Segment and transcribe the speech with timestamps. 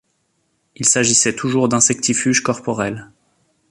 [0.77, 3.11] Il s'agissait toujours d'insectifuges corporels.